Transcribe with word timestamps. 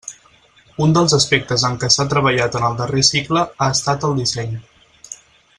Un 0.85 0.95
dels 0.97 1.13
aspectes 1.17 1.65
en 1.69 1.77
què 1.83 1.91
s'ha 1.97 2.07
treballat 2.15 2.59
en 2.61 2.67
el 2.71 2.81
darrer 2.81 3.07
cicle 3.13 3.47
ha 3.67 3.71
estat 3.79 4.09
el 4.11 4.21
disseny. 4.23 4.61